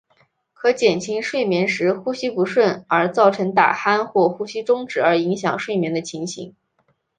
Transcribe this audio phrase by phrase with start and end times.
[0.53, 6.55] 可减轻睡眠时呼吸不顺而造成打鼾或呼吸中止而影响睡眠的情形。